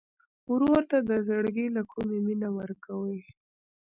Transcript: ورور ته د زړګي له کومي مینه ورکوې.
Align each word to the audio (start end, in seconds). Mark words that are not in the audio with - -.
ورور 0.51 0.81
ته 0.91 0.97
د 1.09 1.11
زړګي 1.27 1.67
له 1.75 1.81
کومي 1.91 2.19
مینه 2.25 2.49
ورکوې. 2.57 3.19